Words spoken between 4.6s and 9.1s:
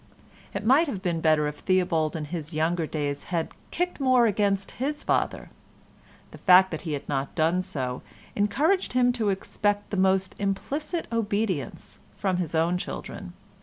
his father: the fact that he had not done so encouraged